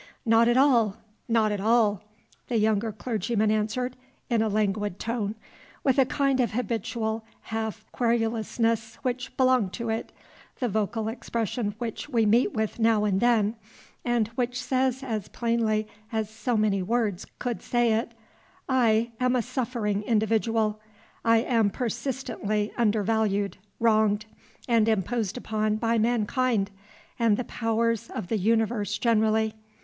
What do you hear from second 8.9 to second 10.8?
which belonged to it, the